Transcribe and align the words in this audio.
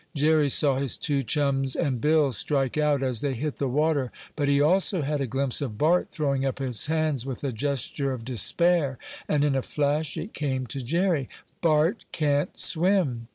Jerry 0.15 0.49
saw 0.49 0.77
his 0.79 0.97
two 0.97 1.21
chums 1.21 1.75
and 1.75 2.01
Bill 2.01 2.31
strike 2.31 2.75
out 2.75 3.03
as 3.03 3.21
they 3.21 3.35
hit 3.35 3.57
the 3.57 3.67
water, 3.67 4.11
but 4.35 4.47
he 4.47 4.59
also 4.59 5.03
had 5.03 5.21
a 5.21 5.27
glimpse 5.27 5.61
of 5.61 5.77
Bart 5.77 6.07
throwing 6.09 6.43
up 6.43 6.57
his 6.57 6.87
hands 6.87 7.23
with 7.23 7.43
a 7.43 7.51
gesture 7.51 8.11
of 8.11 8.25
despair, 8.25 8.97
and 9.27 9.43
in 9.43 9.55
a 9.55 9.61
flash 9.61 10.17
it 10.17 10.33
came 10.33 10.65
to 10.65 10.81
Jerry. 10.83 11.29
"Bart 11.61 12.05
can't 12.11 12.57
swim!" 12.57 13.27